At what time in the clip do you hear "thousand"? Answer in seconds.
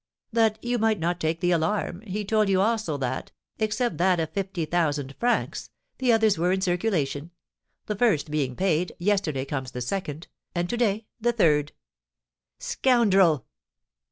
4.71-5.15